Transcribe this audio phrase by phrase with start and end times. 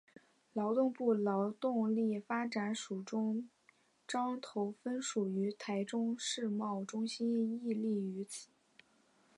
[0.53, 3.47] 劳动部劳动力发展署中
[4.07, 7.31] 彰投分署与台中世贸中心
[7.63, 8.49] 亦设立于此。